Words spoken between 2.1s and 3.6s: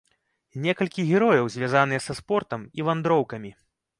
спортам і вандроўкамі.